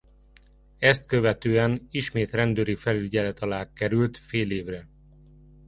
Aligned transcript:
Ezt 0.79 1.05
követően 1.05 1.87
ismét 1.91 2.31
rendőri 2.31 2.75
felügyelet 2.75 3.39
alá 3.39 3.73
került 3.73 4.17
fél 4.17 4.51
évre. 4.51 4.87